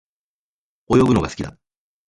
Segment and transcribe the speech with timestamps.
[0.89, 1.55] 泳ぐのが好きだ。